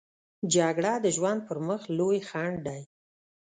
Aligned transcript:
جګړه 0.53 0.93
د 1.03 1.05
ژوند 1.15 1.39
پر 1.47 1.57
مخ 1.67 1.81
لوی 1.97 2.19
خنډ 2.29 2.57
دی 2.67 2.81